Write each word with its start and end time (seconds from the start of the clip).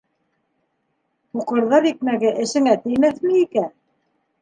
Һуҡырҙар 1.37 1.87
икмәге 1.91 2.35
әсеңә 2.47 2.77
теймәҫме 2.89 3.41
икән? 3.47 3.73